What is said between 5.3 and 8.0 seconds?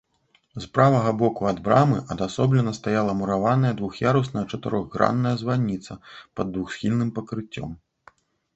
званіца пад двухсхільным пакрыццём.